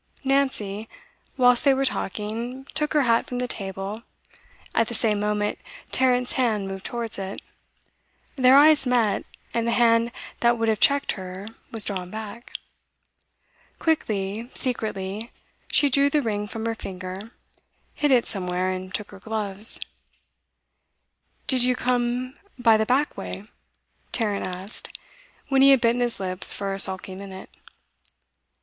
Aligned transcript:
Nancy, 0.23 0.89
whilst 1.37 1.63
they 1.63 1.75
were 1.75 1.85
talking, 1.85 2.65
took 2.73 2.93
her 2.93 3.03
hat 3.03 3.27
from 3.27 3.37
the 3.37 3.47
table; 3.47 4.01
at 4.73 4.87
the 4.87 4.95
same 4.95 5.19
moment, 5.19 5.59
Tarrant's 5.91 6.31
hand 6.31 6.67
moved 6.67 6.87
towards 6.87 7.19
it. 7.19 7.39
Their 8.35 8.57
eyes 8.57 8.87
met, 8.87 9.27
and 9.53 9.67
the 9.67 9.73
hand 9.73 10.11
that 10.39 10.57
would 10.57 10.69
have 10.69 10.79
checked 10.79 11.11
her 11.11 11.49
was 11.71 11.83
drawn 11.83 12.09
back. 12.09 12.53
Quickly, 13.77 14.49
secretly, 14.55 15.31
she 15.71 15.87
drew 15.87 16.09
the 16.09 16.23
ring 16.23 16.47
from 16.47 16.65
her 16.65 16.73
finger, 16.73 17.33
hid 17.93 18.09
it 18.09 18.25
somewhere, 18.25 18.71
and 18.71 18.91
took 18.91 19.11
her 19.11 19.19
gloves. 19.19 19.79
'Did 21.45 21.63
you 21.63 21.75
come 21.75 22.35
by 22.57 22.75
the 22.75 22.87
back 22.87 23.15
way?' 23.15 23.45
Tarrant 24.11 24.47
asked, 24.47 24.97
when 25.49 25.61
he 25.61 25.69
had 25.69 25.79
bitten 25.81 26.01
his 26.01 26.19
lips 26.19 26.55
for 26.55 26.73
a 26.73 26.79
sulky 26.79 27.13
minute. 27.13 27.51